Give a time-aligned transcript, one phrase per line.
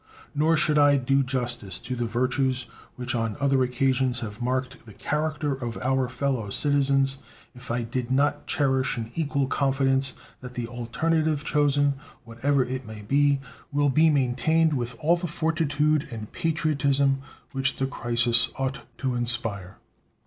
[0.33, 2.65] Nor should I do justice to the virtues
[2.95, 7.17] which on other occasions have marked the character of our fellow citizens
[7.53, 11.93] if I did not cherish an equal confidence that the alternative chosen,
[12.23, 13.41] whatever it may be,
[13.71, 17.21] will be maintained with all the fortitude and patriotism
[17.51, 19.77] which the crisis ought to inspire.